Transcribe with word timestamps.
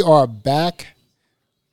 we 0.00 0.06
are 0.06 0.26
back 0.26 0.86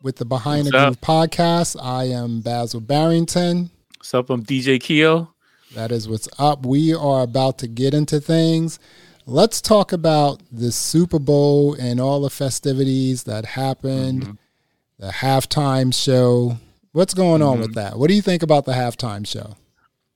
with 0.02 0.18
the 0.18 0.26
Behind 0.26 0.66
What's 0.66 0.72
the? 0.74 0.78
Groove 0.86 1.00
podcast. 1.00 1.82
I 1.82 2.06
am 2.06 2.42
Basil 2.42 2.82
Barrington. 2.82 3.70
What's 3.98 4.14
up? 4.14 4.30
I'm 4.30 4.44
DJ 4.44 4.82
Keo. 4.82 5.34
That 5.76 5.94
is 5.94 6.10
what's 6.10 6.28
up. 6.38 6.66
We 6.66 6.94
are 6.94 7.22
about 7.24 7.58
to 7.60 7.68
get 7.70 7.94
into 7.94 8.20
things. 8.20 8.80
Let's 9.26 9.62
talk 9.62 9.94
about 9.94 10.42
the 10.52 10.74
Super 10.74 11.20
Bowl 11.20 11.74
and 11.76 12.02
all 12.02 12.20
the 12.20 12.30
festivities 12.30 13.24
that 13.24 13.46
happened, 13.46 14.24
Mm-hmm. 14.24 14.32
the 15.06 15.12
halftime 15.14 15.94
show. 15.96 16.58
What's 16.92 17.14
going 17.14 17.42
on 17.42 17.54
Mm-hmm. 17.54 17.62
with 17.62 17.76
that? 17.76 17.98
What 17.98 18.10
do 18.10 18.14
you 18.14 18.22
think 18.22 18.44
about 18.44 18.66
the 18.66 18.74
halftime 18.74 19.26
show? 19.26 19.56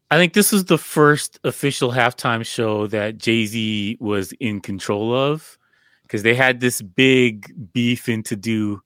I 0.10 0.18
think 0.18 0.34
this 0.34 0.52
is 0.52 0.66
the 0.66 0.78
first 0.78 1.40
official 1.46 1.94
halftime 1.94 2.46
show 2.46 2.88
that 2.88 3.18
Jay 3.20 3.46
Z 3.46 3.98
was 4.02 4.34
in 4.34 4.60
control 4.60 5.16
of 5.16 5.58
because 6.12 6.24
they 6.24 6.36
had 6.36 6.60
this 6.60 6.82
big 6.82 7.72
beefing 7.72 8.22
to 8.24 8.36
do, 8.36 8.82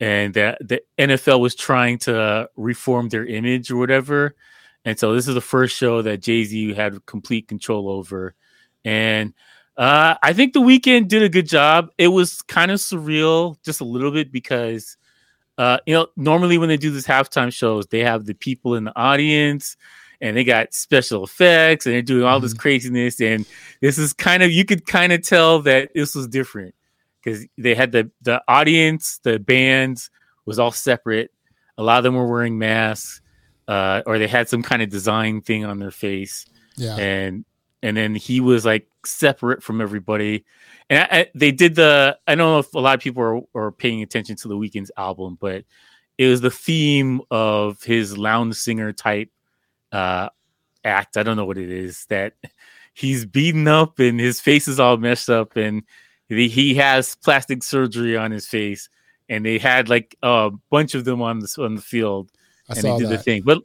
and 0.00 0.34
that 0.34 0.58
the 0.66 0.82
NFL 0.98 1.38
was 1.38 1.54
trying 1.54 1.96
to 1.98 2.50
reform 2.56 3.08
their 3.08 3.24
image 3.24 3.70
or 3.70 3.76
whatever. 3.76 4.34
And 4.84 4.98
so 4.98 5.14
this 5.14 5.28
is 5.28 5.34
the 5.34 5.40
first 5.40 5.76
show 5.76 6.02
that 6.02 6.22
Jay 6.22 6.42
Z 6.42 6.74
had 6.74 7.06
complete 7.06 7.46
control 7.46 7.88
over. 7.88 8.34
And 8.84 9.32
uh, 9.76 10.16
I 10.20 10.32
think 10.32 10.54
the 10.54 10.60
Weeknd 10.60 11.06
did 11.06 11.22
a 11.22 11.28
good 11.28 11.46
job. 11.46 11.90
It 11.98 12.08
was 12.08 12.42
kind 12.42 12.72
of 12.72 12.80
surreal, 12.80 13.62
just 13.62 13.80
a 13.80 13.84
little 13.84 14.10
bit, 14.10 14.32
because 14.32 14.96
uh, 15.58 15.78
you 15.86 15.94
know, 15.94 16.08
normally 16.16 16.58
when 16.58 16.68
they 16.68 16.76
do 16.76 16.90
these 16.90 17.06
halftime 17.06 17.52
shows, 17.52 17.86
they 17.86 18.00
have 18.00 18.26
the 18.26 18.34
people 18.34 18.74
in 18.74 18.82
the 18.82 18.98
audience 18.98 19.76
and 20.20 20.36
they 20.36 20.44
got 20.44 20.72
special 20.74 21.24
effects 21.24 21.86
and 21.86 21.94
they're 21.94 22.02
doing 22.02 22.24
all 22.24 22.40
this 22.40 22.54
craziness. 22.54 23.20
And 23.20 23.46
this 23.80 23.98
is 23.98 24.12
kind 24.12 24.42
of 24.42 24.50
you 24.50 24.64
could 24.64 24.86
kind 24.86 25.12
of 25.12 25.22
tell 25.22 25.60
that 25.62 25.90
this 25.94 26.14
was 26.14 26.26
different 26.28 26.74
because 27.22 27.44
they 27.58 27.74
had 27.74 27.92
the 27.92 28.10
the 28.22 28.42
audience, 28.48 29.20
the 29.22 29.38
bands 29.38 30.10
was 30.44 30.58
all 30.58 30.72
separate. 30.72 31.30
A 31.78 31.82
lot 31.82 31.98
of 31.98 32.04
them 32.04 32.14
were 32.14 32.26
wearing 32.26 32.58
masks, 32.58 33.20
uh, 33.68 34.02
or 34.06 34.18
they 34.18 34.26
had 34.28 34.48
some 34.48 34.62
kind 34.62 34.80
of 34.82 34.88
design 34.88 35.40
thing 35.42 35.64
on 35.64 35.78
their 35.78 35.90
face 35.90 36.46
Yeah. 36.76 36.96
and 36.96 37.44
and 37.82 37.96
then 37.96 38.14
he 38.14 38.40
was 38.40 38.64
like 38.64 38.86
separate 39.04 39.62
from 39.62 39.80
everybody 39.80 40.44
and 40.90 40.98
I, 41.00 41.18
I, 41.18 41.26
they 41.34 41.52
did 41.52 41.74
the 41.76 42.18
i 42.26 42.34
don't 42.34 42.38
know 42.52 42.58
if 42.58 42.74
a 42.74 42.78
lot 42.80 42.94
of 42.94 43.00
people 43.00 43.22
are, 43.22 43.40
are 43.54 43.70
paying 43.70 44.02
attention 44.02 44.34
to 44.36 44.48
the 44.48 44.56
Weeknd's 44.56 44.90
album 44.96 45.36
but 45.40 45.64
it 46.18 46.26
was 46.26 46.40
the 46.40 46.50
theme 46.50 47.20
of 47.30 47.82
his 47.84 48.16
lounge 48.18 48.54
singer 48.56 48.92
type 48.92 49.28
uh 49.96 50.28
act 50.84 51.16
i 51.16 51.22
don't 51.22 51.36
know 51.36 51.44
what 51.44 51.58
it 51.58 51.70
is 51.70 52.04
that 52.06 52.34
he's 52.94 53.24
beaten 53.24 53.66
up 53.66 53.98
and 53.98 54.20
his 54.20 54.40
face 54.40 54.68
is 54.68 54.78
all 54.78 54.96
messed 54.96 55.28
up 55.28 55.56
and 55.56 55.82
he, 56.28 56.48
he 56.48 56.74
has 56.74 57.14
plastic 57.16 57.62
surgery 57.62 58.16
on 58.16 58.30
his 58.30 58.46
face 58.46 58.88
and 59.28 59.44
they 59.44 59.58
had 59.58 59.88
like 59.88 60.16
a 60.22 60.50
bunch 60.70 60.94
of 60.94 61.04
them 61.04 61.22
on 61.22 61.40
the 61.40 61.54
on 61.58 61.74
the 61.74 61.82
field 61.82 62.30
I 62.68 62.72
and 62.72 62.82
saw 62.82 62.96
they 62.96 63.04
did 63.04 63.12
the 63.12 63.18
thing. 63.18 63.42
But 63.42 63.62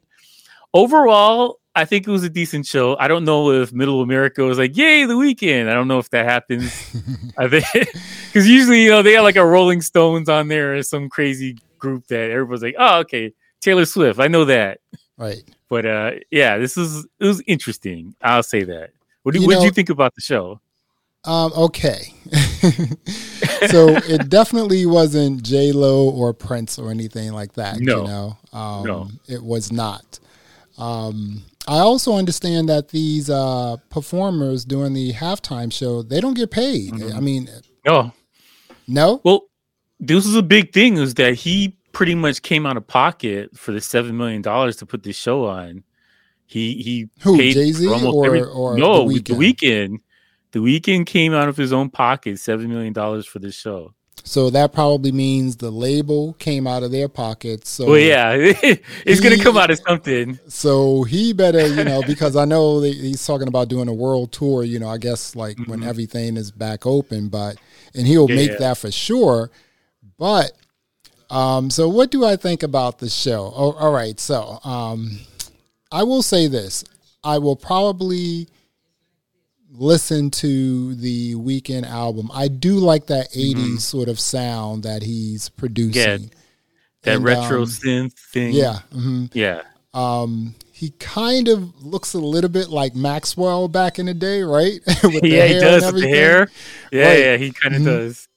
overall, 0.74 1.58
I 1.74 1.84
think 1.84 2.06
it 2.06 2.10
was 2.10 2.24
a 2.24 2.28
decent 2.28 2.66
show. 2.66 2.96
I 2.98 3.08
don't 3.08 3.24
know 3.24 3.50
if 3.50 3.72
Middle 3.72 4.02
America 4.02 4.42
was 4.42 4.58
like, 4.58 4.76
"Yay, 4.76 5.04
the 5.04 5.14
Weeknd." 5.14 5.68
I 5.68 5.74
don't 5.74 5.88
know 5.88 5.98
if 5.98 6.10
that 6.10 6.26
happens. 6.26 6.64
I 7.38 7.48
think 7.48 7.64
because 7.72 8.48
usually, 8.48 8.82
you 8.82 8.90
know, 8.90 9.02
they 9.02 9.12
have 9.12 9.24
like 9.24 9.36
a 9.36 9.46
Rolling 9.46 9.80
Stones 9.80 10.28
on 10.28 10.48
there 10.48 10.76
or 10.76 10.82
some 10.82 11.08
crazy 11.08 11.56
group 11.78 12.06
that 12.08 12.30
everybody's 12.30 12.62
like, 12.62 12.76
"Oh, 12.78 13.00
okay, 13.00 13.32
Taylor 13.60 13.86
Swift." 13.86 14.20
I 14.20 14.28
know 14.28 14.44
that, 14.44 14.80
Right. 15.16 15.42
But 15.72 15.86
uh, 15.86 16.10
yeah, 16.30 16.58
this 16.58 16.76
is 16.76 17.06
it 17.18 17.24
was 17.24 17.42
interesting. 17.46 18.14
I'll 18.20 18.42
say 18.42 18.62
that. 18.64 18.90
What, 19.22 19.32
do, 19.32 19.40
You 19.40 19.46
what 19.46 19.54
did 19.54 19.62
you 19.62 19.70
think 19.70 19.88
about 19.88 20.14
the 20.14 20.20
show? 20.20 20.60
Um, 21.24 21.50
okay. 21.56 22.12
so 23.68 23.88
it 23.88 24.28
definitely 24.28 24.84
wasn't 24.84 25.42
J 25.42 25.72
Lo 25.72 26.10
or 26.10 26.34
Prince 26.34 26.78
or 26.78 26.90
anything 26.90 27.32
like 27.32 27.54
that. 27.54 27.80
No. 27.80 28.02
You 28.02 28.06
know, 28.06 28.38
um, 28.52 28.84
No. 28.84 29.08
it 29.26 29.42
was 29.42 29.72
not. 29.72 30.20
Um, 30.76 31.42
I 31.66 31.78
also 31.78 32.16
understand 32.16 32.68
that 32.68 32.88
these 32.90 33.30
uh, 33.30 33.78
performers 33.88 34.66
during 34.66 34.92
the 34.92 35.14
halftime 35.14 35.72
show 35.72 36.02
they 36.02 36.20
don't 36.20 36.34
get 36.34 36.50
paid. 36.50 36.92
Mm-hmm. 36.92 37.16
I 37.16 37.20
mean, 37.20 37.48
no, 37.86 38.12
no. 38.86 39.22
well, 39.24 39.44
this 39.98 40.26
is 40.26 40.34
a 40.34 40.42
big 40.42 40.74
thing. 40.74 40.98
Is 40.98 41.14
that 41.14 41.32
he 41.32 41.78
pretty 41.92 42.14
much 42.14 42.42
came 42.42 42.66
out 42.66 42.76
of 42.76 42.86
pocket 42.86 43.56
for 43.56 43.72
the 43.72 43.80
seven 43.80 44.16
million 44.16 44.42
dollars 44.42 44.76
to 44.76 44.86
put 44.86 45.02
this 45.02 45.16
show 45.16 45.46
on. 45.46 45.84
He 46.46 46.82
he 46.82 47.08
Who, 47.22 47.36
paid 47.38 47.54
Jay-Z 47.54 47.86
or- 47.86 48.26
every- 48.26 48.42
or 48.42 48.76
no 48.76 48.98
The 48.98 49.04
with 49.04 49.24
the 49.24 49.34
Weeknd. 49.34 49.98
The 50.52 50.58
Weeknd 50.58 51.06
came 51.06 51.32
out 51.32 51.48
of 51.48 51.56
his 51.56 51.72
own 51.72 51.88
pocket 51.88 52.38
seven 52.38 52.68
million 52.68 52.92
dollars 52.92 53.26
for 53.26 53.38
this 53.38 53.54
show. 53.54 53.94
So 54.24 54.50
that 54.50 54.72
probably 54.72 55.10
means 55.10 55.56
the 55.56 55.70
label 55.70 56.34
came 56.34 56.66
out 56.66 56.82
of 56.84 56.92
their 56.92 57.08
pockets. 57.08 57.70
So 57.70 57.86
Well, 57.86 57.98
yeah, 57.98 58.34
it's 58.36 59.20
gonna 59.20 59.42
come 59.42 59.56
out 59.56 59.70
of 59.70 59.80
something. 59.86 60.38
So 60.46 61.02
he 61.02 61.32
better, 61.32 61.66
you 61.66 61.82
know, 61.82 62.02
because 62.06 62.36
I 62.36 62.44
know 62.44 62.80
he's 62.82 63.26
talking 63.26 63.48
about 63.48 63.68
doing 63.68 63.88
a 63.88 63.92
world 63.92 64.30
tour, 64.30 64.62
you 64.62 64.78
know, 64.78 64.88
I 64.88 64.98
guess 64.98 65.34
like 65.34 65.58
when 65.66 65.80
mm-hmm. 65.80 65.88
everything 65.88 66.36
is 66.36 66.52
back 66.52 66.86
open, 66.86 67.28
but, 67.30 67.56
and 67.94 68.06
he'll 68.06 68.28
make 68.28 68.50
Yeah. 68.52 68.58
that 68.58 68.78
for 68.78 68.92
sure. 68.92 69.50
But, 70.18 70.52
um, 71.32 71.70
so 71.70 71.88
what 71.88 72.10
do 72.10 72.24
I 72.24 72.36
think 72.36 72.62
about 72.62 72.98
the 72.98 73.08
show? 73.08 73.52
Oh, 73.56 73.72
all 73.72 73.90
right. 73.92 74.18
So, 74.20 74.58
um, 74.64 75.18
I 75.90 76.02
will 76.04 76.22
say 76.22 76.46
this 76.46 76.84
I 77.24 77.38
will 77.38 77.56
probably 77.56 78.48
listen 79.70 80.30
to 80.30 80.94
the 80.96 81.34
Weeknd 81.34 81.86
album. 81.86 82.30
I 82.32 82.48
do 82.48 82.74
like 82.76 83.06
that 83.06 83.32
80s 83.32 83.80
sort 83.80 84.08
of 84.08 84.20
sound 84.20 84.82
that 84.82 85.02
he's 85.02 85.48
producing. 85.48 86.30
That 87.02 87.16
And, 87.16 87.24
retro 87.24 87.62
um, 87.62 87.66
synth 87.66 88.12
thing. 88.32 88.52
Yeah. 88.52 88.80
hmm 88.92 89.26
yeah, 89.32 89.62
um, 89.94 90.54
he 90.72 90.90
kind 90.98 91.48
of 91.48 91.82
looks 91.84 92.14
a 92.14 92.18
little 92.18 92.50
bit 92.50 92.68
like 92.68 92.94
Maxwell 92.94 93.68
back 93.68 93.98
in 93.98 94.06
the 94.06 94.14
day, 94.14 94.42
right? 94.42 94.80
With 95.02 95.22
the 95.22 95.28
yeah, 95.28 95.46
he 95.46 95.54
does 95.54 95.92
with 95.92 96.02
the 96.02 96.08
hair. 96.08 96.48
Yeah, 96.92 97.08
Right. 97.08 97.18
yeah, 97.20 97.36
he 97.38 97.50
kind 97.52 97.74
of 97.74 97.82
Mhm. 97.82 97.84
does. 97.86 98.28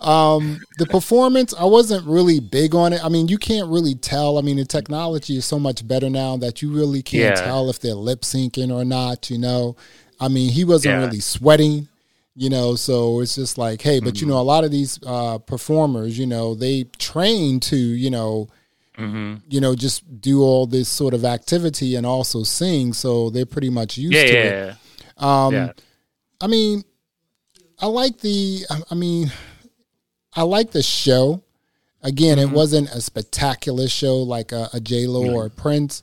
Um, 0.00 0.60
the 0.76 0.86
performance, 0.86 1.54
I 1.58 1.64
wasn't 1.64 2.06
really 2.06 2.40
big 2.40 2.74
on 2.74 2.92
it. 2.92 3.04
I 3.04 3.08
mean, 3.08 3.28
you 3.28 3.38
can't 3.38 3.68
really 3.68 3.94
tell. 3.94 4.38
I 4.38 4.42
mean, 4.42 4.56
the 4.56 4.64
technology 4.64 5.36
is 5.36 5.44
so 5.46 5.58
much 5.58 5.86
better 5.86 6.10
now 6.10 6.36
that 6.38 6.60
you 6.62 6.72
really 6.72 7.02
can't 7.02 7.36
Yeah. 7.36 7.42
tell 7.42 7.70
if 7.70 7.80
they're 7.80 7.94
lip 7.94 8.22
syncing 8.22 8.72
or 8.72 8.84
not. 8.84 9.30
You 9.30 9.38
know, 9.38 9.76
I 10.20 10.28
mean, 10.28 10.50
he 10.50 10.64
wasn't 10.64 10.94
Yeah. 10.94 11.00
really 11.00 11.20
sweating. 11.20 11.88
You 12.36 12.50
know, 12.50 12.74
so 12.74 13.20
it's 13.20 13.36
just 13.36 13.58
like, 13.58 13.80
hey, 13.82 14.00
but 14.00 14.14
Mm-hmm. 14.14 14.26
you 14.26 14.26
know, 14.32 14.40
a 14.40 14.42
lot 14.42 14.64
of 14.64 14.72
these 14.72 14.98
uh, 15.06 15.38
performers, 15.38 16.18
you 16.18 16.26
know, 16.26 16.56
they 16.56 16.82
train 16.98 17.60
to, 17.60 17.76
you 17.76 18.10
know, 18.10 18.48
hmm 18.96 19.36
you 19.48 19.60
know, 19.60 19.74
just 19.76 20.20
do 20.20 20.42
all 20.42 20.66
this 20.66 20.88
sort 20.88 21.14
of 21.14 21.24
activity 21.24 21.94
and 21.94 22.04
also 22.04 22.42
sing. 22.42 22.92
So 22.92 23.30
they're 23.30 23.46
pretty 23.46 23.70
much 23.70 23.96
used 23.96 24.14
Yeah, 24.14 24.24
to 24.26 24.34
yeah, 24.34 24.44
it. 24.48 24.76
yeah. 25.16 25.64
Um. 25.66 25.70
I 26.40 26.46
mean, 26.48 26.82
I 27.78 27.86
like 27.86 28.18
the. 28.18 28.64
I 28.90 28.94
mean, 28.96 29.30
I 30.36 30.42
like 30.42 30.72
the 30.72 30.82
show. 30.82 31.42
Again, 32.02 32.38
Mm-hmm. 32.38 32.52
it 32.52 32.56
wasn't 32.56 32.90
a 32.90 33.00
spectacular 33.00 33.88
show 33.88 34.16
like 34.18 34.52
a, 34.52 34.68
a 34.74 34.80
J 34.80 35.06
Lo 35.06 35.30
or 35.32 35.46
a 35.46 35.50
Prince. 35.50 36.02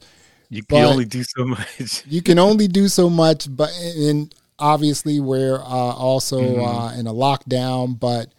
You 0.49 0.63
can 0.63 0.83
only 0.83 1.05
do 1.05 1.23
so 1.23 1.45
much. 1.55 2.03
You 2.07 2.21
can 2.21 2.39
only 2.39 2.67
do 2.67 2.87
so 2.87 3.09
much, 3.09 3.47
but 3.55 3.69
and 3.95 4.33
obviously 4.59 5.19
we're 5.19 5.59
uh, 5.59 5.63
also 5.65 6.41
Mm-hmm. 6.41 6.61
uh, 6.65 6.93
in 6.99 7.07
a 7.07 7.13
lockdown. 7.13 7.99
But 7.99 8.33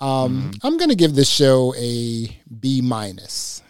um, 0.00 0.52
I'm 0.62 0.76
going 0.78 0.88
to 0.90 0.94
give 0.96 1.14
this 1.14 1.28
show 1.28 1.74
a 1.76 2.28
B 2.60 2.80
minus. 2.80 3.62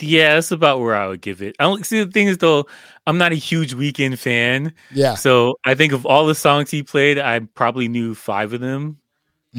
Yeah, 0.00 0.34
that's 0.34 0.50
about 0.50 0.80
where 0.80 0.96
I 0.96 1.06
would 1.06 1.20
give 1.20 1.42
it. 1.42 1.54
I 1.60 1.64
don't 1.64 1.84
see 1.86 2.02
the 2.02 2.10
thing 2.10 2.26
is 2.26 2.38
though, 2.38 2.66
I'm 3.06 3.18
not 3.18 3.30
a 3.32 3.36
huge 3.36 3.74
Weeknd 3.74 4.18
fan. 4.18 4.72
Yeah, 4.92 5.14
So 5.14 5.58
I 5.64 5.74
think 5.76 5.92
of 5.92 6.04
all 6.04 6.26
the 6.26 6.34
songs 6.34 6.70
he 6.72 6.82
played, 6.82 7.18
I 7.18 7.38
probably 7.40 7.86
knew 7.86 8.14
five 8.14 8.52
of 8.52 8.60
them 8.60 8.98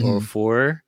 or 0.04 0.20
Mhm. 0.20 0.24
four. 0.24 0.84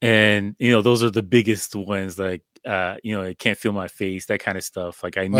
And 0.00 0.56
you 0.58 0.72
know, 0.72 0.82
those 0.82 1.02
are 1.02 1.10
the 1.10 1.22
biggest 1.22 1.74
ones, 1.76 2.18
like 2.18 2.42
uh, 2.64 2.96
you 3.02 3.14
know, 3.16 3.22
I 3.24 3.34
can't 3.34 3.58
feel 3.58 3.72
my 3.72 3.88
face, 3.88 4.26
that 4.26 4.40
kind 4.40 4.56
of 4.56 4.64
stuff. 4.64 5.02
Like 5.02 5.16
I 5.18 5.26
knew. 5.26 5.36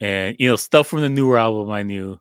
Right. 0.00 0.08
And 0.08 0.36
you 0.38 0.48
know, 0.48 0.56
stuff 0.56 0.88
from 0.88 1.00
the 1.00 1.08
newer 1.08 1.38
album 1.38 1.70
I 1.70 1.82
knew. 1.82 2.18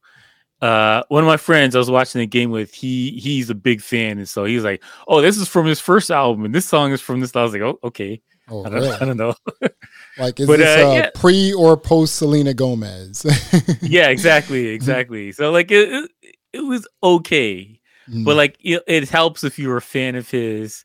Uh 0.62 1.02
one 1.10 1.24
of 1.24 1.28
my 1.28 1.38
friends 1.38 1.76
I 1.76 1.80
was 1.80 1.90
watching 1.90 2.20
the 2.20 2.28
game 2.28 2.52
with, 2.52 2.72
he 2.74 3.12
he's 3.20 3.50
a 3.50 3.56
big 3.56 3.82
fan, 3.82 4.20
and 4.20 4.30
so 4.30 4.46
he's 4.46 4.64
like, 4.64 4.84
Oh, 5.08 5.20
this 5.22 5.38
is 5.38 5.48
from 5.48 5.66
his 5.66 5.80
first 5.80 6.12
album, 6.12 6.46
and 6.46 6.54
this 6.54 6.68
song 6.68 6.92
is 6.92 7.02
from 7.02 7.20
this. 7.20 7.36
I 7.36 7.42
was 7.44 7.54
like, 7.54 7.64
Oh, 7.64 7.80
okay. 7.86 8.22
oh, 8.50 8.64
I 8.66 8.70
don't, 8.70 8.74
really? 8.82 8.92
I 8.92 9.00
don't 9.06 9.18
know. 9.18 9.34
Like, 10.20 10.40
is 10.40 10.46
But, 10.46 10.58
this 10.60 10.78
uh, 10.86 10.90
uh, 10.90 10.94
yeah. 10.94 11.10
pre 11.16 11.52
or 11.54 11.76
post 11.78 12.16
Selena 12.18 12.54
Gomez? 12.54 13.26
yeah, 13.82 14.10
exactly, 14.10 14.68
exactly. 14.68 15.32
So 15.32 15.50
like 15.52 15.72
it, 15.72 15.92
it, 16.22 16.36
it 16.54 16.62
was 16.62 16.88
okay. 17.02 17.80
Mm. 18.12 18.26
but 18.26 18.36
like 18.36 18.58
it, 18.60 18.84
it 18.88 19.10
helps 19.10 19.44
if 19.44 19.58
you're 19.58 19.78
a 19.78 19.82
fan 19.82 20.16
of 20.16 20.30
his 20.30 20.84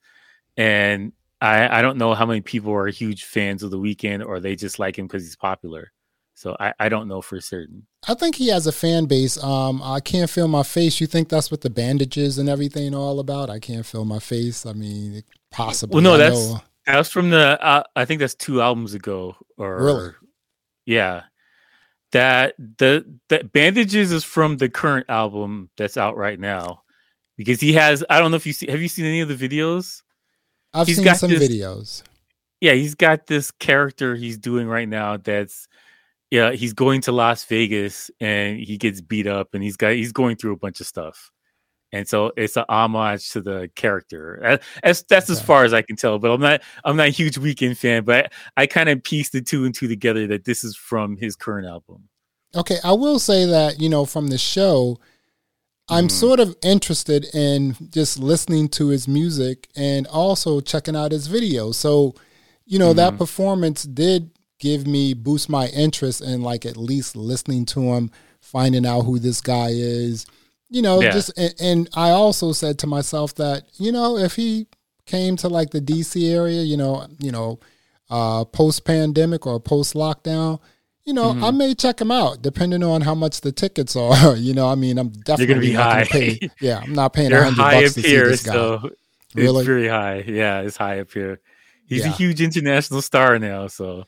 and 0.56 1.12
i 1.40 1.78
i 1.78 1.82
don't 1.82 1.98
know 1.98 2.14
how 2.14 2.24
many 2.24 2.40
people 2.40 2.72
are 2.72 2.86
huge 2.86 3.24
fans 3.24 3.62
of 3.62 3.70
the 3.70 3.78
Weeknd 3.78 4.24
or 4.24 4.38
they 4.38 4.54
just 4.54 4.78
like 4.78 4.96
him 4.98 5.06
because 5.06 5.24
he's 5.24 5.36
popular 5.36 5.90
So 6.34 6.54
I, 6.60 6.72
I 6.78 6.88
don't 6.90 7.08
know 7.08 7.22
for 7.22 7.40
certain. 7.40 7.86
I 8.06 8.14
think 8.14 8.36
he 8.36 8.48
has 8.48 8.66
a 8.66 8.72
fan 8.72 9.06
base. 9.06 9.42
Um, 9.42 9.80
I 9.82 10.00
can't 10.00 10.28
feel 10.30 10.48
my 10.48 10.62
face. 10.62 11.00
You 11.00 11.06
think 11.06 11.28
that's 11.30 11.50
what 11.50 11.62
the 11.62 11.70
bandages 11.70 12.36
and 12.38 12.48
everything 12.48 12.94
are 12.94 13.00
all 13.00 13.20
about? 13.20 13.48
I 13.48 13.58
can't 13.58 13.86
feel 13.86 14.04
my 14.04 14.18
face. 14.20 14.66
I 14.66 14.74
mean, 14.74 15.22
possibly. 15.50 15.94
Well, 15.94 16.02
no, 16.04 16.18
that's 16.18 16.62
that 16.84 16.98
was 16.98 17.08
from 17.10 17.30
the. 17.30 17.58
Uh, 17.60 17.82
I 17.96 18.04
think 18.04 18.20
that's 18.20 18.34
two 18.36 18.60
albums 18.60 18.92
ago. 18.94 19.34
Or 19.56 19.82
Really? 19.82 20.10
yeah. 20.84 21.22
That 22.12 22.54
the 22.58 23.04
the 23.28 23.42
bandages 23.44 24.12
is 24.12 24.22
from 24.24 24.58
the 24.58 24.68
current 24.68 25.06
album 25.08 25.70
that's 25.76 25.96
out 25.96 26.16
right 26.16 26.38
now, 26.38 26.82
because 27.36 27.60
he 27.60 27.72
has. 27.74 28.04
I 28.10 28.18
don't 28.18 28.30
know 28.30 28.36
if 28.36 28.46
you 28.46 28.52
see. 28.52 28.70
Have 28.70 28.80
you 28.80 28.88
seen 28.88 29.04
any 29.06 29.20
of 29.20 29.28
the 29.28 29.36
videos? 29.48 30.02
I've 30.74 30.86
he's 30.86 30.96
seen 30.96 31.04
got 31.04 31.16
some 31.18 31.30
this- 31.30 31.48
videos. 31.48 32.02
yeah, 32.60 32.72
he's 32.72 32.94
got 32.94 33.26
this 33.26 33.50
character 33.50 34.14
he's 34.14 34.36
doing 34.38 34.66
right 34.66 34.88
now 34.88 35.16
that's 35.16 35.68
yeah, 36.30 36.52
he's 36.52 36.72
going 36.72 37.00
to 37.02 37.12
Las 37.12 37.44
Vegas 37.44 38.10
and 38.20 38.58
he 38.58 38.76
gets 38.76 39.00
beat 39.00 39.26
up 39.28 39.54
and 39.54 39.62
he's 39.62 39.76
got 39.76 39.92
he's 39.92 40.12
going 40.12 40.36
through 40.36 40.52
a 40.52 40.56
bunch 40.56 40.80
of 40.80 40.86
stuff. 40.86 41.30
And 41.92 42.06
so 42.06 42.32
it's 42.36 42.56
an 42.56 42.64
homage 42.68 43.30
to 43.30 43.40
the 43.40 43.70
character. 43.76 44.38
That- 44.42 44.62
That's 44.82 45.02
that's 45.04 45.30
as 45.30 45.40
far 45.40 45.64
as 45.64 45.72
I 45.72 45.82
can 45.82 45.94
tell. 45.96 46.18
But 46.18 46.32
I'm 46.32 46.40
not 46.40 46.60
I'm 46.84 46.96
not 46.96 47.06
a 47.06 47.10
huge 47.10 47.36
Weeknd 47.36 47.76
fan, 47.76 48.04
but 48.04 48.32
I, 48.56 48.66
kind 48.66 48.88
of 48.88 49.02
pieced 49.04 49.32
the 49.32 49.40
two 49.40 49.64
and 49.64 49.74
two 49.74 49.86
together 49.88 50.26
that 50.26 50.44
this 50.44 50.64
is 50.64 50.76
from 50.76 51.16
his 51.16 51.36
current 51.36 51.66
album. 51.66 52.08
Okay, 52.56 52.78
I 52.82 52.92
will 52.92 53.18
say 53.20 53.46
that, 53.46 53.80
you 53.80 53.88
know, 53.88 54.04
from 54.04 54.26
the 54.28 54.36
show, 54.38 54.98
I'm 55.88 56.08
Mhm. 56.08 56.10
sort 56.10 56.40
of 56.40 56.56
interested 56.62 57.26
in 57.32 57.76
just 57.90 58.18
listening 58.18 58.68
to 58.70 58.88
his 58.88 59.06
music 59.06 59.68
and 59.76 60.06
also 60.08 60.60
checking 60.60 60.96
out 60.96 61.12
his 61.12 61.28
videos. 61.28 61.74
So, 61.76 62.14
you 62.66 62.78
know, 62.78 62.92
that 62.94 63.12
Mhm. 63.14 63.18
performance 63.18 63.84
did 63.84 64.30
give 64.58 64.86
me 64.86 65.14
boost 65.14 65.48
my 65.48 65.68
interest 65.68 66.20
in 66.22 66.42
like 66.42 66.66
at 66.66 66.76
least 66.76 67.14
listening 67.14 67.66
to 67.66 67.80
him, 67.94 68.10
finding 68.40 68.84
out 68.86 69.02
who 69.02 69.18
this 69.18 69.40
guy 69.40 69.68
is. 69.70 70.26
You 70.70 70.82
know, 70.82 71.00
Yeah. 71.02 71.12
just 71.12 71.30
and, 71.36 71.54
and 71.60 71.88
I 71.94 72.10
also 72.10 72.52
said 72.52 72.78
to 72.80 72.86
myself 72.88 73.34
that, 73.36 73.66
you 73.78 73.92
know, 73.92 74.16
if 74.16 74.34
he 74.34 74.66
came 75.04 75.36
to 75.36 75.48
like 75.48 75.70
the 75.70 75.80
DC 75.80 76.26
area, 76.28 76.62
you 76.62 76.76
know, 76.76 77.06
you 77.20 77.30
know, 77.30 77.60
uh 78.10 78.44
post 78.44 78.84
pandemic 78.84 79.46
or 79.46 79.60
post 79.60 79.94
lockdown, 79.94 80.58
you 81.06 81.14
know, 81.14 81.32
Mhm. 81.32 81.42
I 81.44 81.50
may 81.52 81.74
check 81.74 82.00
him 82.00 82.10
out 82.10 82.42
depending 82.42 82.82
on 82.82 83.00
how 83.02 83.14
much 83.14 83.40
the 83.40 83.52
tickets 83.52 83.94
are. 83.96 84.36
you 84.36 84.52
know, 84.52 84.68
I 84.68 84.74
mean, 84.74 84.98
I'm 84.98 85.08
definitely 85.10 85.46
gonna 85.46 85.60
be 85.60 85.72
high. 85.72 86.04
pay. 86.04 86.50
Yeah, 86.60 86.80
I'm 86.82 86.92
not 86.92 87.12
paying 87.14 87.32
a 87.32 87.42
hundred 87.44 87.56
bucks 87.56 87.76
up 87.76 87.94
to 87.94 88.02
see 88.02 88.16
this 88.16 88.42
guy. 88.42 88.52
so 88.52 88.90
Really? 89.34 89.58
it's 89.60 89.66
very 89.66 89.88
high. 89.88 90.24
Yeah, 90.26 90.60
it's 90.62 90.76
high 90.76 91.00
up 91.00 91.10
here. 91.12 91.40
He's 91.86 92.04
a 92.04 92.08
huge 92.08 92.40
international 92.40 93.00
star 93.00 93.38
now, 93.38 93.68
so 93.68 94.04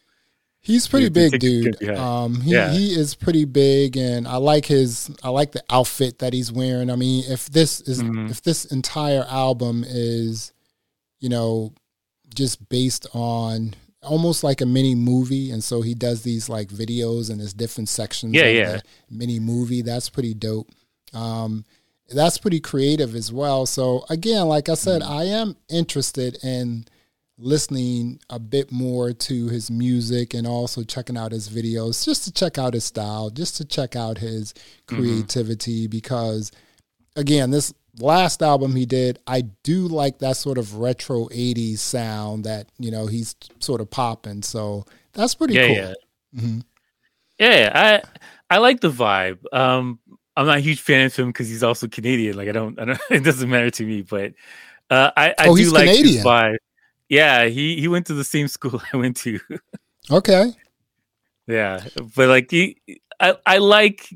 He's 0.61 0.89
pretty 0.89 1.09
big, 1.09 1.39
dude. 1.39 1.65
could 1.65 1.79
be 1.79 1.87
high. 1.87 1.95
Um, 2.25 2.41
he 2.41 2.51
Yeah. 2.53 2.73
he 2.73 2.91
is 2.93 3.15
pretty 3.15 3.45
big, 3.45 3.97
and 3.97 4.27
I 4.27 4.37
like 4.39 4.67
his. 4.67 5.09
I 5.23 5.29
like 5.31 5.53
the 5.53 5.63
outfit 5.71 6.19
that 6.19 6.33
he's 6.33 6.51
wearing. 6.51 6.91
I 6.91 6.97
mean, 6.97 7.25
if 7.29 7.49
this 7.49 7.81
is 7.83 8.03
Mhm. 8.03 8.29
if 8.31 8.43
this 8.43 8.65
entire 8.65 9.25
album 9.31 9.85
is, 9.87 10.53
you 11.21 11.29
know, 11.29 11.73
just 12.35 12.69
based 12.69 13.07
on 13.15 13.75
almost 14.09 14.43
like 14.43 14.61
a 14.61 14.67
mini 14.67 14.95
movie, 14.95 15.51
and 15.51 15.63
so 15.63 15.83
he 15.83 15.95
does 15.95 16.23
these 16.23 16.49
like 16.49 16.69
videos 16.69 17.31
and 17.31 17.41
his 17.41 17.53
different 17.55 17.89
sections. 17.89 18.35
Yeah, 18.35 18.45
of 18.45 18.55
yeah. 18.57 18.73
The 18.77 18.83
mini 19.11 19.39
movie. 19.41 19.83
That's 19.83 20.09
pretty 20.09 20.35
dope. 20.35 20.69
Um, 21.13 21.65
that's 22.11 22.39
pretty 22.39 22.61
creative 22.61 23.15
as 23.15 23.33
well. 23.33 23.67
So 23.67 24.05
again, 24.09 24.47
like 24.47 24.69
I 24.69 24.75
said, 24.75 25.03
Mm. 25.03 25.11
I 25.11 25.25
am 25.25 25.57
interested 25.69 26.39
in 26.43 26.87
listening 27.41 28.19
a 28.31 28.39
bit 28.39 28.73
more 28.73 29.13
to 29.13 29.49
his 29.49 29.71
music 29.71 30.35
and 30.35 30.47
also 30.47 30.83
checking 30.83 31.17
out 31.17 31.31
his 31.33 31.49
videos 31.49 32.05
just 32.05 32.25
to 32.25 32.33
check 32.33 32.59
out 32.59 32.75
his 32.75 32.85
style, 32.85 33.31
just 33.31 33.57
to 33.59 33.65
check 33.65 33.95
out 33.95 34.19
his 34.19 34.53
Mm-hmm. 34.89 34.97
creativity 34.97 35.87
because 35.87 36.51
again, 37.15 37.51
this 37.51 37.73
last 38.01 38.43
album 38.43 38.75
he 38.77 38.87
did, 38.87 39.19
I 39.27 39.43
do 39.63 39.89
like 39.89 40.19
that 40.21 40.37
sort 40.37 40.59
of 40.59 40.77
retro 40.77 41.29
80s 41.31 41.81
sound 41.81 42.45
that, 42.45 42.69
you 42.79 42.91
know, 42.91 43.07
he's 43.07 43.35
sort 43.61 43.81
of 43.81 43.91
popping. 43.91 44.43
So 44.43 44.85
that's 45.13 45.35
pretty 45.35 45.55
yeah, 45.55 45.67
cool. 45.67 45.77
yeah. 45.77 45.95
Mhm. 46.37 46.63
Yeah, 47.39 48.03
I 48.51 48.55
I 48.57 48.59
like 48.59 48.81
the 48.81 48.91
vibe. 48.91 49.39
Um, 49.55 50.01
I'm 50.37 50.47
not 50.47 50.59
a 50.59 50.61
huge 50.61 50.81
fan 50.81 51.07
of 51.07 51.15
him 51.17 51.29
because 51.29 51.49
he's 51.49 51.63
also 51.63 51.89
Canadian. 51.89 52.37
Like 52.37 52.49
I 52.49 52.53
don't, 52.53 52.79
I 52.81 52.85
don't, 52.87 53.01
it 53.11 53.25
doesn't 53.25 53.49
matter 53.49 53.71
to 53.71 53.85
me. 53.85 54.03
But 54.03 54.35
uh, 54.91 55.11
I, 55.17 55.35
I 55.39 55.49
Oh, 55.49 55.57
do 55.57 55.71
like 55.71 55.95
his 55.95 56.17
vibe. 56.17 56.59
Yeah, 57.09 57.47
he 57.47 57.81
he 57.81 57.89
went 57.89 58.07
to 58.07 58.15
the 58.15 58.25
same 58.25 58.49
school 58.51 58.83
I 58.93 58.97
went 58.97 59.17
to. 59.19 59.41
Okay. 60.11 60.55
yeah, 61.47 61.85
but 62.17 62.29
like 62.29 62.51
he, 62.51 62.81
I 63.21 63.37
I 63.47 63.59
like 63.59 64.09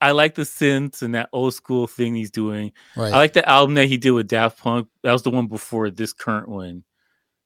I 0.00 0.12
like 0.12 0.34
the 0.34 0.42
synths 0.42 1.02
and 1.02 1.14
that 1.14 1.28
old 1.32 1.54
school 1.54 1.86
thing 1.86 2.14
he's 2.14 2.30
doing. 2.30 2.72
Right. 2.96 3.12
I 3.12 3.16
like 3.16 3.34
the 3.34 3.46
album 3.48 3.74
that 3.74 3.86
he 3.86 3.96
did 3.96 4.12
with 4.12 4.28
Daft 4.28 4.58
Punk. 4.58 4.88
That 5.02 5.12
was 5.12 5.22
the 5.22 5.30
one 5.30 5.46
before 5.46 5.90
this 5.90 6.12
current 6.12 6.48
one, 6.48 6.84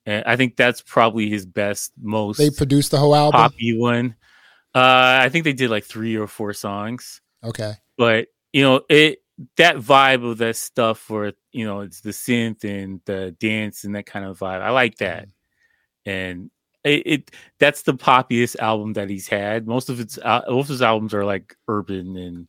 and 0.07 0.25
I 0.27 0.37
think 0.37 0.57
that's 0.57 0.81
probably 0.83 1.29
his 1.29 1.47
best, 1.47 1.93
most 2.01 2.39
they 2.39 2.51
produced 2.51 2.91
the 2.91 2.99
whole 2.99 3.15
album. 3.15 3.41
poppy 3.41 3.77
one. 3.77 4.17
Uh, 4.75 5.21
I 5.23 5.29
think 5.29 5.45
they 5.45 5.53
did 5.53 5.71
like 5.71 5.85
three 5.85 6.17
or 6.17 6.27
four 6.27 6.53
songs. 6.53 7.21
Okay. 7.45 7.75
but 7.99 8.29
you 8.55 8.63
know 8.63 8.81
it 8.89 9.19
that 9.57 9.77
vibe 9.77 10.29
of 10.29 10.39
that 10.39 10.57
stuff 10.57 11.11
where 11.11 11.33
you 11.53 11.67
know 11.67 11.81
it's 11.81 12.01
the 12.01 12.11
synth 12.11 12.65
and 12.65 13.01
the 13.05 13.37
dance 13.39 13.85
and 13.85 13.97
that 13.97 14.07
kind 14.07 14.25
of 14.25 14.39
vibe 14.39 14.63
i 14.63 14.71
like 14.71 14.97
that 14.99 15.29
and 16.07 16.51
it, 16.85 17.03
it 17.07 17.31
that's 17.59 17.83
the 17.83 17.95
poppiest 17.95 18.57
album 18.59 18.93
that 18.95 19.09
he's 19.11 19.27
had 19.29 19.67
most 19.67 19.89
of 19.91 20.01
its 20.01 20.19
uh, 20.19 20.43
most 20.49 20.65
of 20.67 20.75
his 20.75 20.83
albums 20.83 21.15
are 21.15 21.25
like 21.25 21.57
urban 21.69 22.17
and 22.17 22.49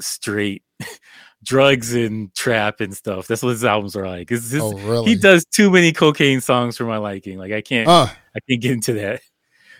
straight 0.00 0.62
drugs 1.42 1.94
and 1.94 2.34
trap 2.34 2.80
and 2.80 2.94
stuff 2.94 3.26
that's 3.26 3.42
what 3.42 3.50
his 3.50 3.64
albums 3.64 3.96
are 3.96 4.06
like 4.06 4.30
Oh, 4.32 4.72
really? 4.78 5.10
he 5.10 5.14
does 5.16 5.44
too 5.46 5.70
many 5.70 5.92
cocaine 5.92 6.40
songs 6.40 6.76
for 6.76 6.84
my 6.84 6.98
liking 6.98 7.38
like 7.38 7.52
i 7.52 7.60
can't 7.60 7.88
Uh, 7.88 8.08
i 8.34 8.40
can't 8.48 8.60
get 8.60 8.72
into 8.72 8.92
that 8.94 9.20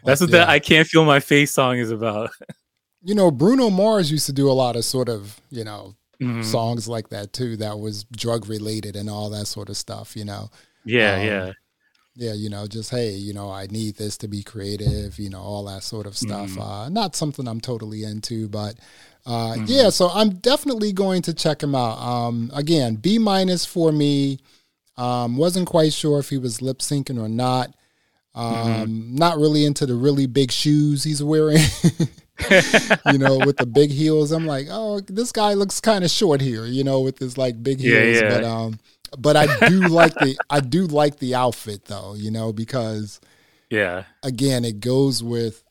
that's 0.05 0.21
what 0.21 0.31
yeah. 0.31 0.39
that 0.39 0.49
i 0.49 0.59
can't 0.59 0.87
feel 0.89 1.05
my 1.05 1.21
face 1.21 1.53
song 1.53 1.79
is 1.79 1.91
about 1.91 2.31
you 3.03 3.15
know, 3.15 3.31
Bruno 3.31 3.71
Mars 3.71 4.11
used 4.13 4.27
to 4.27 4.33
do 4.33 4.51
a 4.51 4.53
lot 4.53 4.77
of 4.77 4.85
sort 4.85 5.09
of, 5.09 5.41
you 5.51 5.65
know, 5.65 5.95
Mhm. 6.21 6.45
songs 6.45 6.87
like 6.87 7.09
that 7.09 7.33
too 7.33 7.57
that 7.57 7.79
was 7.79 8.05
drug 8.05 8.47
related 8.47 8.95
and 8.95 9.09
all 9.09 9.31
that 9.31 9.47
sort 9.47 9.71
of 9.71 9.77
stuff, 9.79 10.15
you 10.15 10.25
know. 10.27 10.51
yeah 10.85 11.15
Um, 11.15 11.27
yeah 11.27 11.53
Yeah, 12.17 12.33
you 12.35 12.51
know, 12.51 12.67
just 12.67 12.91
hey, 12.91 13.13
you 13.13 13.33
know, 13.33 13.51
I 13.51 13.67
need 13.67 13.97
this 13.97 14.17
to 14.19 14.29
be 14.29 14.43
creative, 14.43 15.19
you 15.19 15.31
know, 15.31 15.41
all 15.41 15.65
that 15.67 15.83
sort 15.85 16.07
of 16.07 16.17
stuff. 16.17 16.51
Mhm. 16.51 16.61
Uh 16.61 16.89
not 16.89 17.15
something 17.15 17.47
I'm 17.47 17.61
totally 17.61 18.03
into, 18.03 18.49
but 18.49 18.75
uh 19.27 19.55
Mhm. 19.57 19.67
yeah, 19.69 19.91
so 19.91 20.09
I'm 20.13 20.31
definitely 20.41 20.93
going 20.93 21.23
to 21.23 21.35
check 21.35 21.63
him 21.63 21.75
out. 21.75 21.99
Um 21.99 22.51
again, 22.53 22.97
B 22.97 23.19
minus 23.19 23.65
for 23.65 23.93
me. 23.93 24.41
Um 24.97 25.37
wasn't 25.37 25.69
quite 25.69 25.93
sure 25.93 26.19
if 26.19 26.29
he 26.31 26.39
was 26.39 26.61
lip 26.61 26.79
syncing 26.81 27.19
or 27.23 27.29
not. 27.29 27.75
Um 28.35 28.51
Mm-hmm. 28.57 29.15
not 29.17 29.39
really 29.39 29.65
into 29.65 29.87
the 29.87 29.95
really 29.95 30.27
big 30.27 30.51
shoes 30.53 31.05
he's 31.05 31.23
wearing. 31.23 31.63
you 33.05 33.19
know, 33.19 33.39
with 33.41 33.59
the 33.59 33.67
big 33.67 33.91
heels. 33.91 34.33
I'm 34.33 34.47
like, 34.47 34.67
oh, 34.71 35.01
this 35.01 35.33
guy 35.33 35.55
looks 35.55 35.81
kind 35.81 36.05
of 36.05 36.11
short 36.11 36.41
here, 36.41 36.67
you 36.67 36.85
know, 36.85 37.01
with 37.01 37.19
his 37.19 37.39
like 37.39 37.63
big 37.63 37.81
Yeah, 37.81 38.03
heels. 38.03 38.23
yeah. 38.23 38.29
But 38.29 38.45
um, 38.45 38.79
but 39.19 39.37
I 39.37 39.69
do 39.69 39.81
like 39.89 40.15
the 40.15 40.37
I 40.49 40.61
do 40.61 40.87
like 40.87 41.19
the 41.19 41.35
outfit 41.35 41.85
though, 41.87 42.15
you 42.15 42.31
know, 42.31 42.53
because 42.53 43.21
yeah 43.71 44.05
again, 44.23 44.65
it 44.65 44.81
goes 44.81 45.23
with 45.23 45.65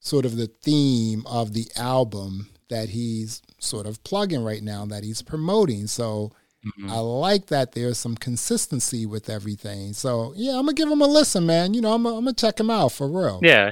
sort 0.00 0.24
of 0.24 0.36
the 0.36 0.46
theme 0.62 1.24
of 1.26 1.52
the 1.52 1.66
album 1.76 2.48
that 2.68 2.88
he's 2.90 3.42
sort 3.58 3.86
of 3.86 4.02
plugging 4.04 4.42
right 4.44 4.62
now 4.62 4.84
that 4.86 5.04
he's 5.04 5.22
promoting. 5.22 5.86
So 5.86 6.32
Mhm. 6.80 6.90
I 6.90 6.98
like 6.98 7.46
that 7.46 7.72
there's 7.72 7.96
some 7.98 8.16
consistency 8.16 9.06
with 9.06 9.30
everything. 9.30 9.92
So 9.92 10.32
yeah, 10.36 10.52
I'm 10.58 10.62
gonna 10.64 10.74
give 10.74 10.90
him 10.90 11.00
a 11.00 11.06
listen, 11.06 11.46
man. 11.46 11.74
You 11.74 11.80
know, 11.80 11.92
I'm 11.92 12.02
gonna, 12.02 12.16
I'm 12.16 12.24
gonna 12.24 12.34
check 12.34 12.58
him 12.58 12.70
out 12.70 12.90
for 12.92 13.06
real. 13.08 13.38
Yeah. 13.42 13.70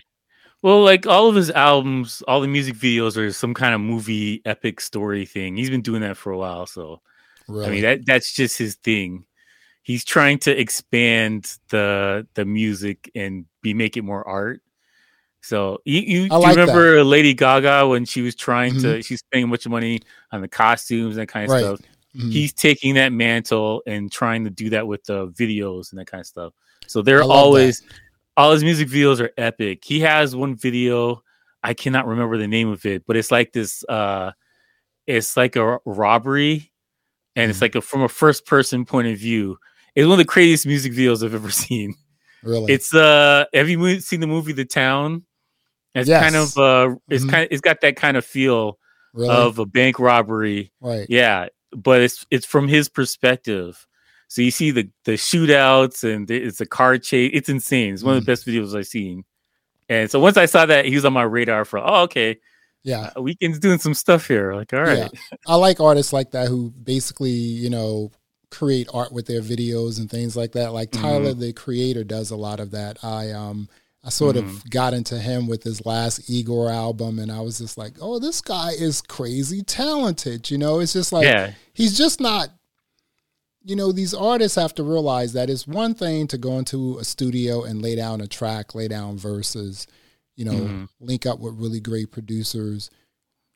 Well, 0.62 0.82
like 0.82 1.04
all 1.06 1.28
of 1.28 1.34
his 1.34 1.50
albums, 1.50 2.22
all 2.28 2.40
the 2.40 2.46
music 2.48 2.76
videos 2.76 3.16
are 3.16 3.30
some 3.32 3.52
kind 3.52 3.74
of 3.74 3.80
movie 3.80 4.40
epic 4.44 4.80
story 4.80 5.26
thing. 5.26 5.56
He's 5.56 5.70
been 5.70 5.82
doing 5.82 6.02
that 6.02 6.16
for 6.16 6.30
a 6.32 6.38
while, 6.38 6.66
so 6.66 7.00
really. 7.48 7.66
I 7.66 7.70
mean 7.70 7.82
that 7.82 8.06
that's 8.06 8.32
just 8.32 8.58
his 8.58 8.76
thing. 8.76 9.24
He's 9.82 10.04
trying 10.04 10.38
to 10.40 10.58
expand 10.58 11.56
the 11.68 12.26
the 12.34 12.44
music 12.44 13.10
and 13.14 13.44
be 13.62 13.74
make 13.74 13.96
it 13.96 14.02
more 14.02 14.26
art. 14.26 14.60
So 15.42 15.80
you 15.84 16.00
you, 16.00 16.28
do 16.28 16.34
you 16.34 16.40
like 16.40 16.54
that. 16.54 16.60
remember 16.62 17.04
Lady 17.04 17.34
Gaga 17.34 17.86
when 17.88 18.06
she 18.06 18.22
was 18.22 18.34
trying 18.34 18.80
to 18.80 19.02
she's 19.02 19.20
spending 19.20 19.44
a 19.44 19.48
bunch 19.52 19.66
of 19.66 19.72
money 19.72 20.00
on 20.32 20.40
the 20.40 20.48
costumes 20.48 21.16
and 21.16 21.22
that 21.22 21.32
kind 21.32 21.44
of 21.44 21.50
Mm-hmm. 21.56 21.70
Right. 21.70 21.76
stuff. 21.78 21.90
Mhm. 22.16 22.32
He's 22.32 22.52
taking 22.52 22.94
that 22.94 23.12
mantle 23.12 23.82
and 23.86 24.10
trying 24.10 24.44
to 24.44 24.50
do 24.50 24.70
that 24.70 24.86
with 24.86 25.04
the 25.04 25.28
videos 25.28 25.90
and 25.90 25.98
that 26.00 26.06
kind 26.06 26.20
of 26.20 26.26
stuff. 26.26 26.52
So 26.86 27.02
they're 27.02 27.18
love 27.24 27.28
that. 27.28 27.34
always 27.34 27.82
all 28.36 28.52
his 28.52 28.64
music 28.64 28.88
videos 28.88 29.20
are 29.20 29.32
epic. 29.36 29.84
He 29.84 30.00
has 30.00 30.34
one 30.34 30.54
video, 30.56 31.22
I 31.62 31.74
cannot 31.74 32.06
remember 32.06 32.38
the 32.38 32.48
name 32.48 32.68
of 32.68 32.86
it, 32.86 33.04
but 33.06 33.16
it's 33.16 33.30
like 33.30 33.52
this 33.52 33.84
uh 33.88 34.32
it's 35.06 35.36
like 35.36 35.56
a 35.56 35.78
robbery 35.84 36.70
and 37.36 37.50
it's 37.50 37.58
Mhm. 37.58 37.62
like 37.62 37.74
a 37.74 37.80
from 37.80 38.02
a 38.02 38.08
first 38.08 38.46
person 38.46 38.84
point 38.84 39.08
of 39.08 39.18
view. 39.18 39.58
It's 39.94 40.04
one 40.06 40.12
of 40.14 40.18
the 40.18 40.24
craziest 40.24 40.66
music 40.66 40.92
videos 40.92 41.24
I've 41.24 41.34
ever 41.34 41.50
seen. 41.68 41.94
really. 42.42 42.72
It's 42.72 42.94
uh 42.94 43.44
have 43.54 43.68
you 43.68 44.00
seen 44.00 44.20
the 44.20 44.26
movie 44.26 44.52
The 44.52 44.64
Town 44.64 45.24
It's 45.94 46.08
Yes. 46.08 46.22
kind 46.22 46.36
of 46.36 46.58
uh, 46.58 46.96
it's 47.08 47.24
Mhm. 47.24 47.30
kind 47.30 47.42
of 47.44 47.48
it's 47.52 47.60
got 47.60 47.80
that 47.82 47.96
kind 47.96 48.16
of 48.16 48.24
feel 48.24 48.78
Really? 49.12 49.28
of 49.30 49.58
a 49.60 49.66
bank 49.66 49.98
robbery. 50.00 50.72
right. 50.80 51.06
Yeah, 51.08 51.48
but 51.72 52.00
it's 52.02 52.26
it's 52.30 52.44
from 52.46 52.66
his 52.68 52.88
perspective. 52.88 53.86
So 54.28 54.42
you 54.42 54.50
see 54.50 54.70
the 54.72 54.90
the 55.04 55.12
shootouts 55.12 56.02
and 56.02 56.26
the- 56.26 56.42
it's 56.42 56.60
a 56.60 56.66
car 56.66 56.98
chase. 56.98 57.30
It's 57.32 57.48
insane. 57.48 57.94
It's 57.94 58.02
one 58.02 58.16
of 58.16 58.24
the 58.24 58.30
best 58.32 58.44
videos 58.46 58.76
I've 58.76 58.86
seen. 58.88 59.24
And 59.88 60.10
so 60.10 60.18
once 60.18 60.36
I 60.36 60.46
saw 60.46 60.66
that, 60.66 60.86
he 60.86 60.94
was 60.96 61.04
on 61.04 61.12
my 61.12 61.22
radar 61.22 61.64
for 61.64 61.78
oh 61.78 62.02
okay, 62.04 62.38
Yeah. 62.84 63.10
uh, 63.16 63.20
Weeknd's 63.20 63.58
doing 63.58 63.78
some 63.78 63.94
stuff 63.94 64.28
here. 64.28 64.54
Like 64.54 64.72
all 64.72 64.82
right, 64.82 64.98
Yeah. 64.98 65.08
I 65.46 65.56
like 65.56 65.80
artists 65.80 66.12
like 66.12 66.30
that 66.32 66.48
who 66.48 66.70
basically, 66.70 67.30
you 67.30 67.70
know, 67.70 68.12
create 68.50 68.88
art 68.94 69.10
with 69.10 69.26
their 69.26 69.40
videos 69.40 69.98
and 69.98 70.08
things 70.08 70.36
like 70.36 70.52
that. 70.52 70.72
Like 70.72 70.92
Tyler 70.92 71.34
the 71.34 71.52
creator 71.52 72.04
does 72.04 72.30
a 72.30 72.36
lot 72.36 72.60
of 72.60 72.70
that. 72.70 73.02
I 73.02 73.32
um 73.32 73.68
I 74.06 74.10
sort 74.10 74.36
of 74.36 74.68
got 74.70 74.92
into 74.92 75.18
him 75.18 75.48
with 75.48 75.62
his 75.62 75.86
last 75.86 76.28
Igor 76.30 76.70
album 76.70 77.18
and 77.18 77.32
I 77.32 77.40
was 77.40 77.58
just 77.58 77.78
like, 77.78 77.94
"Oh, 78.02 78.18
this 78.18 78.42
guy 78.42 78.72
is 78.78 79.00
crazy 79.00 79.62
talented." 79.62 80.50
You 80.50 80.58
know, 80.58 80.78
it's 80.78 80.92
just 80.92 81.10
like 81.10 81.24
yeah, 81.24 81.52
he's 81.72 81.96
just 81.96 82.20
not 82.20 82.50
you 83.64 83.74
know 83.74 83.92
these 83.92 84.12
artists 84.12 84.56
have 84.56 84.74
to 84.74 84.82
realize 84.82 85.32
that 85.32 85.48
it's 85.48 85.66
one 85.66 85.94
thing 85.94 86.26
to 86.28 86.36
go 86.38 86.58
into 86.58 86.98
a 86.98 87.04
studio 87.04 87.62
and 87.64 87.80
lay 87.80 87.96
down 87.96 88.20
a 88.20 88.26
track 88.26 88.74
lay 88.74 88.86
down 88.88 89.16
verses 89.16 89.86
you 90.36 90.44
know 90.44 90.52
Mhm. 90.66 90.88
link 91.00 91.26
up 91.26 91.38
with 91.38 91.54
really 91.54 91.80
great 91.80 92.10
producers 92.10 92.90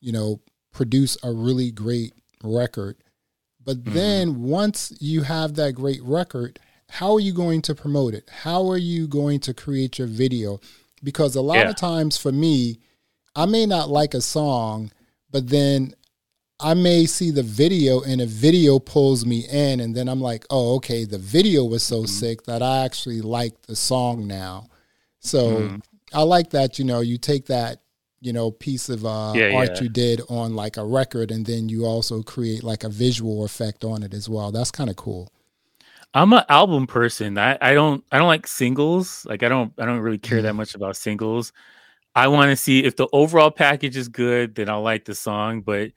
you 0.00 0.12
know 0.12 0.40
produce 0.72 1.16
a 1.22 1.32
really 1.32 1.70
great 1.70 2.12
record 2.42 2.96
but 3.64 3.82
Mhm. 3.84 3.92
then 3.94 4.42
once 4.42 4.92
you 5.00 5.22
have 5.22 5.54
that 5.54 5.72
great 5.74 6.02
record 6.02 6.58
how 6.90 7.12
are 7.14 7.20
you 7.20 7.32
going 7.32 7.60
to 7.62 7.74
promote 7.74 8.14
it 8.14 8.28
how 8.30 8.68
are 8.70 8.78
you 8.78 9.06
going 9.08 9.40
to 9.40 9.52
create 9.52 9.98
your 9.98 10.08
video 10.08 10.60
because 11.02 11.34
a 11.34 11.40
lot 11.42 11.56
Yeah. 11.56 11.70
of 11.70 11.76
times 11.76 12.16
for 12.16 12.32
me 12.32 12.78
i 13.34 13.44
may 13.44 13.66
not 13.66 13.90
like 13.90 14.14
a 14.14 14.20
song 14.20 14.90
but 15.30 15.48
then 15.48 15.94
I 16.60 16.74
may 16.74 17.06
see 17.06 17.30
the 17.30 17.44
video 17.44 18.00
and 18.00 18.20
a 18.20 18.26
video 18.26 18.80
pulls 18.80 19.24
me 19.24 19.46
in, 19.46 19.78
and 19.78 19.94
then 19.94 20.08
I'm 20.08 20.20
like, 20.20 20.44
oh, 20.50 20.74
okay, 20.78 21.04
the 21.04 21.16
video 21.16 21.64
was 21.64 21.84
so 21.84 21.98
Mm-hmm. 21.98 22.06
sick 22.06 22.42
that 22.46 22.62
I 22.64 22.84
actually 22.84 23.20
like 23.20 23.62
the 23.68 23.76
song 23.76 24.26
now. 24.26 24.66
So 25.20 25.60
Mhm. 25.68 25.82
I 26.12 26.22
like 26.22 26.50
that, 26.50 26.78
you 26.78 26.84
know, 26.84 27.00
you 27.00 27.18
take 27.18 27.46
that, 27.46 27.80
you 28.20 28.32
know, 28.32 28.50
piece 28.50 28.88
of 28.88 29.04
uh, 29.04 29.32
Yeah, 29.34 29.50
art 29.56 29.70
yeah. 29.76 29.82
you 29.82 29.88
did 29.88 30.20
on 30.28 30.54
like 30.56 30.76
a 30.76 30.84
record, 30.84 31.30
and 31.30 31.44
then 31.46 31.68
you 31.68 31.84
also 31.84 32.22
create 32.22 32.62
like 32.64 32.84
a 32.84 32.88
visual 32.88 33.44
effect 33.44 33.84
on 33.84 34.02
it 34.02 34.14
as 34.14 34.28
well. 34.28 34.50
That's 34.50 34.70
kind 34.70 34.90
of 34.90 34.96
cool. 34.96 35.30
I'm 36.14 36.32
an 36.32 36.44
album 36.48 36.86
person. 36.86 37.36
I, 37.38 37.58
I 37.60 37.74
don't 37.74 38.02
I 38.10 38.18
don't 38.18 38.26
like 38.26 38.46
singles. 38.46 39.26
Like 39.28 39.42
I 39.42 39.48
don't 39.48 39.72
I 39.78 39.84
don't 39.84 40.00
really 40.00 40.18
care 40.18 40.42
that 40.42 40.54
much 40.54 40.74
about 40.74 40.96
singles. 40.96 41.52
I 42.14 42.28
want 42.28 42.50
to 42.50 42.56
see 42.56 42.84
if 42.84 42.96
the 42.96 43.08
overall 43.12 43.50
package 43.50 43.96
is 43.96 44.08
good, 44.08 44.54
then 44.54 44.68
I'll 44.68 44.82
like 44.82 45.04
the 45.04 45.14
song. 45.14 45.60
But 45.60 45.92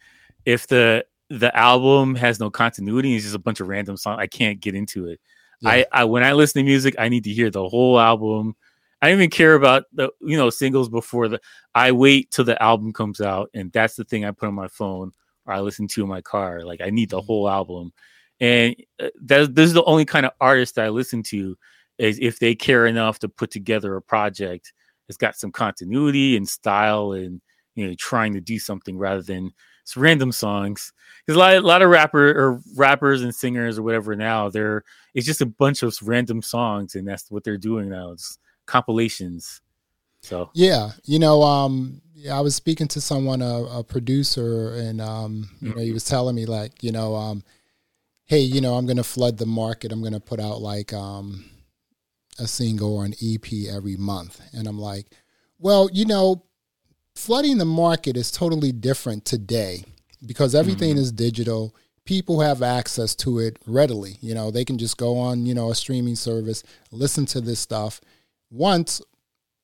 if 0.46 0.68
the 0.68 1.06
the 1.30 1.56
album 1.58 2.15
has 2.15 2.39
no 2.39 2.50
continuity, 2.50 3.10
and 3.10 3.15
it's 3.15 3.25
just 3.25 3.36
a 3.36 3.39
bunch 3.39 3.62
of 3.62 3.70
random 3.70 3.98
songs, 3.98 4.20
I 4.20 4.27
can't 4.27 4.60
get 4.60 4.75
into 4.75 5.08
it. 5.08 5.20
I, 5.63 5.86
I 5.91 6.03
when 6.06 6.24
I 6.24 6.34
listen 6.34 6.60
to 6.60 6.63
music, 6.65 6.96
I 6.98 7.08
need 7.10 7.24
to 7.25 7.32
hear 7.32 7.50
the 7.50 7.68
whole 7.68 8.00
album. 8.00 8.56
I 9.01 9.10
don't 9.10 9.17
even 9.17 9.29
care 9.29 9.55
about 9.55 9.86
the 9.93 10.10
you 10.22 10.38
know 10.38 10.50
singles 10.50 10.89
before 10.89 11.27
the. 11.27 11.39
I 11.74 11.91
wait 11.91 12.31
till 12.31 12.46
the 12.46 12.62
album 12.62 12.93
comes 12.93 13.22
out, 13.22 13.50
and 13.53 13.72
that's 13.72 13.96
the 13.96 14.03
thing 14.03 14.25
I 14.25 14.31
put 14.31 14.48
on 14.48 14.53
my 14.53 14.67
phone 14.67 15.12
or 15.46 15.53
I 15.53 15.60
listen 15.62 15.88
to 15.89 16.03
in 16.03 16.10
my 16.10 16.22
car. 16.22 16.63
Like 16.63 16.81
I 16.81 16.89
need 16.89 17.10
the 17.10 17.22
whole 17.22 17.50
album, 17.50 17.93
and 18.39 18.75
uh, 19.01 19.10
that 19.24 19.55
this 19.55 19.67
is 19.67 19.74
the 19.74 19.84
only 19.86 20.05
kind 20.05 20.25
of 20.25 20.34
artist 20.39 20.75
that 20.75 20.86
I 20.86 20.89
listen 20.89 21.24
to 21.24 21.58
is 21.98 22.20
if 22.22 22.39
they 22.39 22.55
care 22.55 22.86
enough 22.86 23.20
to 23.20 23.29
put 23.29 23.51
together 23.51 23.96
a 23.96 24.01
project 24.01 24.74
that's 25.08 25.17
got 25.17 25.36
some 25.36 25.51
continuity 25.51 26.38
and 26.38 26.48
style 26.48 27.13
and 27.13 27.41
you 27.75 27.88
know 27.88 27.96
trying 27.98 28.34
to 28.34 28.41
do 28.41 28.60
something 28.60 28.98
rather 28.98 29.22
than 29.22 29.51
it's 29.81 29.98
random 29.98 30.31
songs. 30.31 30.93
Because 31.25 31.36
a 31.36 31.39
lot, 31.39 31.55
a 31.55 31.62
lot 31.62 31.81
of 31.81 31.89
rapper 31.89 32.29
or 32.29 32.62
rappers 32.75 33.22
and 33.24 33.34
singers 33.34 33.77
or 33.77 33.84
whatever 33.84 34.15
now, 34.15 34.50
they're 34.50 34.84
it's 35.13 35.25
just 35.25 35.41
a 35.41 35.46
bunch 35.46 35.84
of 35.84 35.96
random 36.03 36.41
songs, 36.41 36.96
and 36.96 37.08
that's 37.08 37.29
what 37.29 37.43
they're 37.43 37.58
doing 37.58 37.89
now. 37.89 38.12
It's 38.12 38.38
compilations. 38.71 39.61
So 40.21 40.49
Yeah, 40.53 40.91
you 41.03 41.19
know, 41.19 41.41
um, 41.41 42.01
yeah, 42.15 42.37
I 42.37 42.41
was 42.41 42.55
speaking 42.55 42.87
to 42.89 43.01
someone, 43.01 43.41
a, 43.41 43.63
a 43.79 43.83
producer, 43.83 44.75
and 44.75 45.01
um, 45.01 45.49
you 45.59 45.73
know, 45.73 45.81
he 45.81 45.91
was 45.91 46.05
telling 46.05 46.35
me 46.35 46.45
like, 46.45 46.83
you 46.83 46.91
know, 46.91 47.15
um, 47.15 47.43
hey, 48.25 48.39
you 48.39 48.61
know, 48.61 48.75
I'm 48.75 48.85
going 48.85 48.97
to 48.97 49.03
flood 49.03 49.37
the 49.37 49.45
market. 49.45 49.91
I'm 49.91 50.01
going 50.01 50.13
to 50.13 50.19
put 50.19 50.39
out 50.39 50.61
like 50.61 50.93
um, 50.93 51.45
a 52.39 52.47
single 52.47 52.95
or 52.95 53.05
an 53.05 53.15
EP 53.21 53.45
every 53.69 53.97
month, 53.97 54.39
and 54.53 54.67
I'm 54.67 54.79
like, 54.79 55.07
well, 55.57 55.89
you 55.91 56.05
know, 56.05 56.43
flooding 57.15 57.57
the 57.57 57.65
market 57.65 58.15
is 58.15 58.31
totally 58.31 58.71
different 58.71 59.25
today 59.25 59.83
because 60.25 60.55
everything 60.55 60.97
is 60.97 61.11
digital. 61.11 61.75
People 62.05 62.41
have 62.41 62.61
access 62.61 63.15
to 63.15 63.39
it 63.39 63.57
readily. 63.65 64.17
You 64.21 64.33
know, 64.33 64.51
they 64.51 64.65
can 64.65 64.77
just 64.77 64.97
go 64.97 65.17
on, 65.17 65.45
you 65.45 65.53
know, 65.53 65.71
a 65.71 65.75
streaming 65.75 66.15
service, 66.15 66.63
listen 66.91 67.25
to 67.27 67.41
this 67.41 67.59
stuff 67.59 68.01
once 68.51 69.01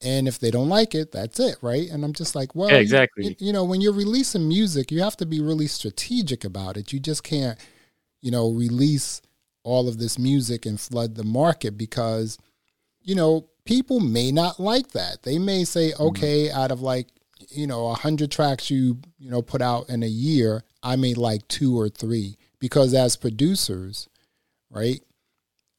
and 0.02 0.28
if 0.28 0.38
they 0.40 0.52
don't 0.52 0.70
like 0.70 0.94
it, 0.94 1.12
that's 1.12 1.40
it, 1.40 1.58
right? 1.62 1.90
And 1.90 2.04
I'm 2.06 2.14
just 2.14 2.36
like, 2.36 2.54
well, 2.56 2.70
Yeah, 2.70 2.78
exactly. 2.78 3.26
You, 3.26 3.36
you 3.48 3.54
know, 3.54 3.64
when 3.64 3.82
you're 3.82 3.94
releasing 3.94 4.48
music, 4.48 4.92
you 4.92 5.02
have 5.02 5.18
to 5.18 5.26
be 5.26 5.42
really 5.42 5.68
strategic 5.68 6.44
about 6.46 6.78
it. 6.78 6.94
You 6.94 7.00
just 7.00 7.24
can't, 7.24 7.58
you 8.22 8.30
know, 8.30 8.52
release 8.52 9.22
all 9.64 9.88
of 9.90 9.98
this 9.98 10.20
music 10.20 10.66
and 10.68 10.80
flood 10.80 11.16
the 11.16 11.24
market 11.24 11.78
because, 11.78 12.38
you 13.02 13.16
know, 13.16 13.48
people 13.66 14.00
may 14.00 14.32
not 14.32 14.60
like 14.60 14.90
that. 14.92 15.24
They 15.24 15.40
may 15.40 15.64
say, 15.64 15.92
Mm-hmm. 15.92 16.04
okay, 16.04 16.52
out 16.52 16.72
of 16.72 16.82
like, 16.82 17.08
you 17.50 17.66
know, 17.66 17.88
a 17.88 17.96
hundred 17.96 18.30
tracks 18.32 18.70
you, 18.70 19.00
you 19.18 19.32
know, 19.32 19.42
put 19.42 19.62
out 19.64 19.90
in 19.90 20.04
a 20.04 20.08
year, 20.08 20.64
I 20.84 20.96
may 20.96 21.16
like 21.16 21.48
two 21.48 21.78
or 21.78 21.90
three 21.90 22.38
because 22.60 22.94
as 22.94 23.16
producers, 23.16 24.08
right? 24.70 25.02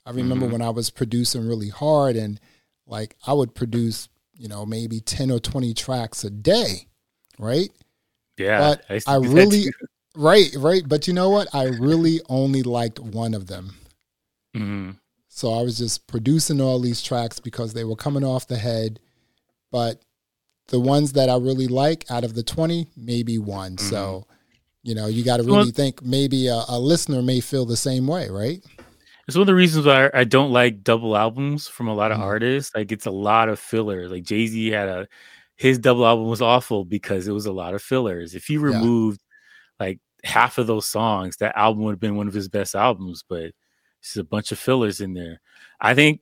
I 0.05 0.11
remember 0.11 0.47
Mhm. 0.47 0.51
when 0.53 0.63
I 0.63 0.71
was 0.71 0.91
producing 0.91 1.47
really 1.47 1.69
hard 1.69 2.17
and 2.17 2.41
like 2.89 3.15
I 3.27 3.33
would 3.35 3.55
produce, 3.55 4.09
you 4.37 4.49
know, 4.49 4.67
maybe 4.67 5.01
10 5.01 5.31
or 5.31 5.39
20 5.39 5.75
tracks 5.75 6.25
a 6.25 6.31
day, 6.31 6.87
right? 7.39 7.71
yeah, 8.39 8.59
But 8.89 8.89
to 9.05 9.11
I 9.11 9.17
really 9.17 9.67
right, 10.17 10.49
right, 10.57 10.83
but 10.87 11.07
you 11.07 11.13
know 11.15 11.31
what? 11.31 11.49
I 11.55 11.65
really 11.65 12.21
only 12.29 12.63
liked 12.63 12.99
one 12.99 13.35
of 13.35 13.47
them. 13.47 13.75
Mhm. 14.57 14.97
So 15.29 15.53
I 15.53 15.63
was 15.63 15.79
just 15.79 16.07
producing 16.09 16.61
all 16.61 16.81
these 16.81 17.03
tracks 17.03 17.39
because 17.39 17.73
they 17.73 17.85
were 17.85 17.95
coming 17.97 18.25
off 18.25 18.49
the 18.49 18.57
head, 18.59 18.99
but 19.71 20.01
the 20.69 20.81
ones 20.81 21.13
that 21.13 21.29
I 21.29 21.37
really 21.37 21.69
like 21.69 22.05
out 22.11 22.25
of 22.25 22.35
the 22.35 22.43
20, 22.43 22.89
maybe 22.97 23.39
one. 23.39 23.79
So, 23.79 24.27
you 24.83 24.95
know, 24.95 25.07
you 25.07 25.25
got 25.25 25.37
to 25.37 25.43
Mm-hmm. 25.43 25.53
Well- 25.53 25.61
really 25.61 25.73
think 25.73 26.03
maybe 26.03 26.49
a, 26.49 26.63
a 26.69 26.79
listener 26.79 27.23
may 27.23 27.41
feel 27.41 27.65
the 27.67 27.77
same 27.77 28.07
way, 28.07 28.29
right? 28.29 28.63
It's 29.29 29.37
one 29.37 29.43
of 29.43 29.47
the 29.49 29.55
reasons 29.55 29.87
why 29.87 30.11
I 30.15 30.25
don't 30.25 30.53
like 30.53 30.83
double 30.83 31.17
albums 31.17 31.69
from 31.69 31.89
a 31.89 31.95
lot 31.95 32.13
of 32.13 32.19
Mhm. 32.19 32.23
artists. 32.23 32.75
Like 32.75 32.93
it's 32.93 33.07
a 33.07 33.11
lot 33.11 33.49
of 33.51 33.59
filler. 33.61 34.09
Like 34.09 34.25
Jay 34.25 34.47
Z 34.47 34.69
had 34.71 34.89
a 34.89 35.09
his 35.57 35.79
double 35.79 36.07
album 36.07 36.29
was 36.29 36.41
awful 36.43 36.85
because 36.85 37.29
it 37.29 37.33
was 37.33 37.47
a 37.47 37.53
lot 37.53 37.75
of 37.75 37.83
fillers. 37.83 38.35
If 38.35 38.47
he 38.47 38.57
removed 38.59 39.23
like 39.81 40.01
half 40.25 40.59
of 40.59 40.67
those 40.69 40.87
songs, 40.87 41.39
that 41.39 41.57
album 41.59 41.85
would 41.85 41.93
have 41.95 42.01
been 42.01 42.17
one 42.17 42.29
of 42.29 42.35
his 42.35 42.49
best 42.49 42.75
albums. 42.77 43.25
But 43.29 43.53
it's 44.01 44.17
a 44.17 44.25
bunch 44.25 44.53
of 44.53 44.59
fillers 44.59 45.01
in 45.01 45.15
there. 45.15 45.41
I 45.81 45.95
think 45.95 46.21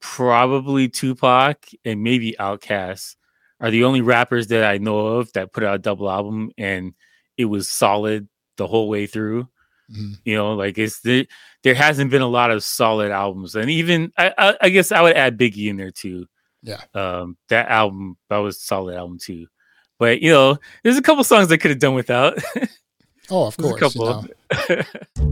probably 0.00 0.88
Tupac 0.88 1.66
and 1.84 2.02
maybe 2.02 2.34
Outkast 2.40 3.16
are 3.60 3.70
the 3.70 3.84
only 3.84 4.00
rappers 4.02 4.48
that 4.48 4.64
I 4.64 4.78
know 4.78 4.98
of 5.18 5.32
that 5.34 5.52
put 5.52 5.64
out 5.64 5.76
a 5.76 5.78
double 5.78 6.10
album 6.10 6.50
and 6.58 6.94
it 7.38 7.46
was 7.46 7.68
solid 7.68 8.28
the 8.56 8.66
whole 8.66 8.88
way 8.88 9.06
through. 9.06 9.48
Mhm. 9.92 10.18
You 10.24 10.36
know, 10.36 10.54
like 10.54 10.78
it's 10.78 11.00
the, 11.02 11.28
there 11.62 11.74
hasn't 11.74 12.10
been 12.10 12.22
a 12.22 12.26
lot 12.28 12.50
of 12.50 12.64
solid 12.64 13.10
albums, 13.12 13.54
and 13.54 13.70
even 13.70 14.12
I, 14.16 14.32
I, 14.38 14.56
I 14.62 14.68
guess 14.70 14.90
I 14.92 15.02
would 15.02 15.16
add 15.16 15.38
Biggie 15.38 15.68
in 15.68 15.76
there 15.76 15.90
too. 15.90 16.26
Yeah. 16.62 16.80
Um, 16.94 17.36
that 17.48 17.68
album 17.68 18.16
that 18.30 18.38
was 18.38 18.56
a 18.56 18.60
solid 18.60 18.96
album 18.96 19.18
too. 19.18 19.46
But 19.98 20.22
you 20.22 20.30
know, 20.32 20.58
there's 20.82 20.96
a 20.96 21.02
couple 21.02 21.24
songs 21.24 21.52
I 21.52 21.56
could 21.56 21.70
have 21.72 21.80
done 21.80 21.94
without. 21.94 22.38
Oh, 23.30 23.46
of 23.46 23.56
course, 23.56 23.76
a 23.76 23.78
course. 23.78 23.94
You 23.94 24.00
couple. 24.00 24.76
know. 25.20 25.28